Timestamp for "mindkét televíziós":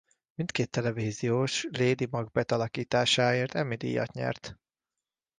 0.35-1.67